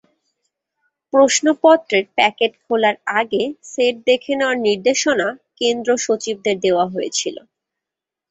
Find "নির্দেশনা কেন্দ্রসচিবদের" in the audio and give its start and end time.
4.67-6.55